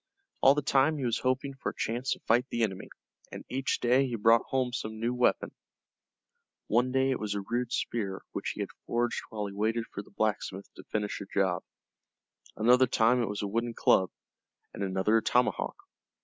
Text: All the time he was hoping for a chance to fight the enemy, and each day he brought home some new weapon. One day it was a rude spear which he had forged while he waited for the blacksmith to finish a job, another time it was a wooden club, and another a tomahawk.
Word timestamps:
All 0.41 0.55
the 0.55 0.63
time 0.63 0.97
he 0.97 1.05
was 1.05 1.19
hoping 1.19 1.53
for 1.53 1.69
a 1.69 1.75
chance 1.77 2.13
to 2.13 2.19
fight 2.21 2.47
the 2.49 2.63
enemy, 2.63 2.89
and 3.31 3.45
each 3.49 3.79
day 3.79 4.07
he 4.07 4.15
brought 4.15 4.41
home 4.47 4.73
some 4.73 4.99
new 4.99 5.13
weapon. 5.13 5.51
One 6.65 6.91
day 6.91 7.11
it 7.11 7.19
was 7.19 7.35
a 7.35 7.41
rude 7.47 7.71
spear 7.71 8.23
which 8.31 8.53
he 8.55 8.61
had 8.61 8.71
forged 8.87 9.21
while 9.29 9.45
he 9.45 9.53
waited 9.53 9.85
for 9.93 10.01
the 10.01 10.09
blacksmith 10.09 10.73
to 10.73 10.83
finish 10.91 11.21
a 11.21 11.27
job, 11.31 11.61
another 12.55 12.87
time 12.87 13.21
it 13.21 13.29
was 13.29 13.43
a 13.43 13.47
wooden 13.47 13.75
club, 13.75 14.09
and 14.73 14.81
another 14.83 15.17
a 15.17 15.21
tomahawk. 15.21 15.75